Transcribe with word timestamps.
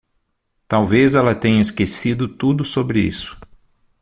Talvez 0.67 1.13
ela 1.13 1.35
tenha 1.35 1.61
esquecido 1.61 2.27
tudo 2.27 2.65
sobre 2.65 3.01
isso. 3.05 3.39